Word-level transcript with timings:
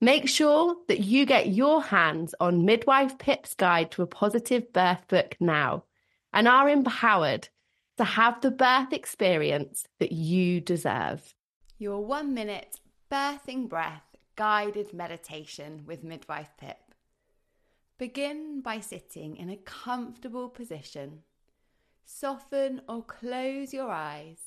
Make 0.00 0.28
sure 0.28 0.76
that 0.86 1.00
you 1.00 1.26
get 1.26 1.48
your 1.48 1.82
hands 1.82 2.32
on 2.38 2.64
Midwife 2.64 3.18
Pip's 3.18 3.54
Guide 3.54 3.90
to 3.92 4.02
a 4.02 4.06
Positive 4.06 4.72
Birth 4.72 5.08
book 5.08 5.36
now 5.40 5.84
and 6.32 6.46
are 6.46 6.68
empowered 6.68 7.48
to 7.96 8.04
have 8.04 8.40
the 8.40 8.52
birth 8.52 8.92
experience 8.92 9.88
that 9.98 10.12
you 10.12 10.60
deserve. 10.60 11.34
Your 11.78 12.04
one 12.04 12.32
minute 12.32 12.78
birthing 13.10 13.68
breath 13.68 14.04
guided 14.36 14.94
meditation 14.94 15.82
with 15.84 16.04
Midwife 16.04 16.50
Pip. 16.60 16.78
Begin 17.98 18.60
by 18.60 18.78
sitting 18.78 19.36
in 19.36 19.50
a 19.50 19.56
comfortable 19.56 20.48
position. 20.48 21.24
Soften 22.04 22.82
or 22.88 23.02
close 23.02 23.74
your 23.74 23.90
eyes 23.90 24.38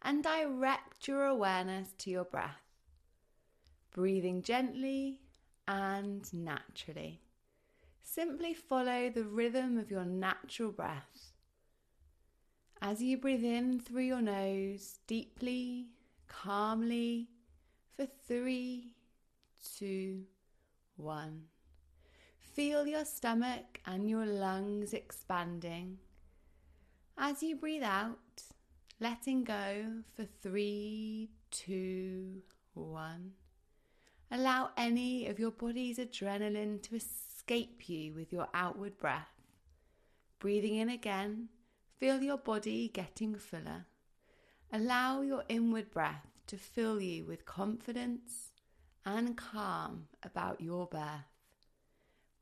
and 0.00 0.22
direct 0.22 1.08
your 1.08 1.24
awareness 1.24 1.92
to 1.98 2.10
your 2.10 2.24
breath. 2.24 2.65
Breathing 3.96 4.42
gently 4.42 5.20
and 5.66 6.30
naturally. 6.32 7.22
Simply 8.02 8.52
follow 8.52 9.08
the 9.08 9.24
rhythm 9.24 9.78
of 9.78 9.90
your 9.90 10.04
natural 10.04 10.70
breath. 10.70 11.32
As 12.82 13.02
you 13.02 13.16
breathe 13.16 13.42
in 13.42 13.80
through 13.80 14.02
your 14.02 14.20
nose, 14.20 14.98
deeply, 15.06 15.86
calmly, 16.28 17.30
for 17.96 18.06
three, 18.28 18.92
two, 19.78 20.24
one. 20.96 21.44
Feel 22.38 22.86
your 22.86 23.06
stomach 23.06 23.80
and 23.86 24.10
your 24.10 24.26
lungs 24.26 24.92
expanding. 24.92 25.96
As 27.16 27.42
you 27.42 27.56
breathe 27.56 27.82
out, 27.82 28.42
letting 29.00 29.42
go 29.42 30.02
for 30.14 30.26
three, 30.42 31.30
two, 31.50 32.42
one. 32.74 33.32
Allow 34.30 34.70
any 34.76 35.28
of 35.28 35.38
your 35.38 35.52
body's 35.52 35.98
adrenaline 35.98 36.82
to 36.82 36.96
escape 36.96 37.88
you 37.88 38.12
with 38.12 38.32
your 38.32 38.48
outward 38.52 38.98
breath. 38.98 39.28
Breathing 40.40 40.74
in 40.74 40.88
again, 40.88 41.48
feel 41.98 42.20
your 42.20 42.36
body 42.36 42.88
getting 42.88 43.36
fuller. 43.36 43.86
Allow 44.72 45.20
your 45.20 45.44
inward 45.48 45.90
breath 45.90 46.26
to 46.48 46.56
fill 46.56 47.00
you 47.00 47.24
with 47.24 47.46
confidence 47.46 48.52
and 49.04 49.36
calm 49.36 50.08
about 50.22 50.60
your 50.60 50.86
birth. 50.86 51.30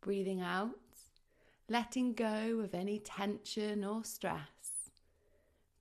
Breathing 0.00 0.41
out, 0.41 0.70
letting 1.69 2.14
go 2.14 2.60
of 2.60 2.74
any 2.74 2.98
tension 2.98 3.84
or 3.84 4.04
stress. 4.04 4.91